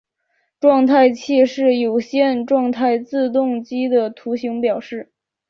[0.59, 5.11] 状态器是有限状态自动机的图形表示。